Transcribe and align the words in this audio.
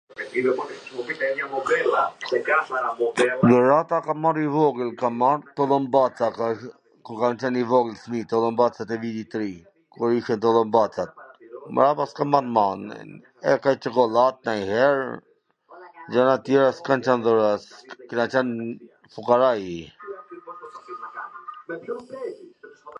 Dhurata 3.49 3.97
kam 4.05 4.17
marr 4.23 4.39
i 4.43 4.45
vogwl, 4.55 4.89
kam 5.01 5.13
marr 5.23 5.41
tullumbaca, 5.57 6.25
kur 7.05 7.17
kam 7.21 7.33
qwn 7.43 7.55
i 7.63 7.67
vogwl, 7.73 7.95
fmi, 8.05 8.19
tillumbacat 8.31 8.89
e 8.95 8.99
Vitit 9.03 9.33
Ri, 9.41 9.51
kur 9.97 10.09
ishin 10.19 10.39
tullumbacat, 10.47 11.09
mrapa 11.73 12.03
s 12.09 12.13
kam 12.21 12.29
marr 12.35 12.47
ma, 12.55 12.67
e 13.53 13.55
ka 13.65 13.69
nj 13.77 13.81
Cokollat 13.85 14.35
kanjher, 14.49 14.97
gja, 16.11 16.23
na 16.29 16.35
tjera 16.47 16.69
s 16.79 16.83
kan 16.87 16.99
qwn 17.09 17.19
dhurat, 17.27 17.63
kena 18.07 18.25
qwn 18.33 18.47
fukaraj. 19.13 19.63